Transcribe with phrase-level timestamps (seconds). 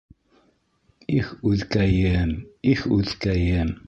[1.17, 2.31] Их, үҙкәйем,
[2.73, 3.71] их үҙкәйем